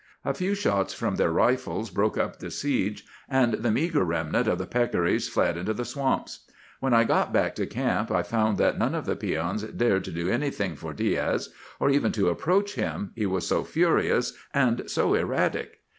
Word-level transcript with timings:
A 0.25 0.33
few 0.33 0.55
shots 0.55 0.95
from 0.95 1.17
their 1.17 1.29
rifles 1.29 1.91
broke 1.91 2.17
up 2.17 2.39
the 2.39 2.49
siege, 2.49 3.05
and 3.29 3.53
the 3.53 3.69
meagre 3.69 4.03
remnant 4.03 4.47
of 4.47 4.57
the 4.57 4.65
peccaries 4.65 5.29
fled 5.29 5.57
into 5.57 5.75
the 5.75 5.85
swamps. 5.85 6.39
When 6.79 6.91
I 6.91 7.03
got 7.03 7.31
back 7.31 7.53
to 7.57 7.67
camp 7.67 8.09
I 8.09 8.23
found 8.23 8.57
that 8.57 8.79
none 8.79 8.95
of 8.95 9.05
the 9.05 9.15
peons 9.15 9.61
dared 9.61 10.03
to 10.05 10.11
do 10.11 10.27
anything 10.27 10.75
for 10.75 10.91
Diaz, 10.91 11.49
or 11.79 11.91
even 11.91 12.11
to 12.13 12.29
approach 12.29 12.73
him, 12.73 13.11
he 13.13 13.27
was 13.27 13.45
so 13.45 13.63
furious 13.63 14.33
and 14.55 14.89
so 14.89 15.13
erratic. 15.13 15.81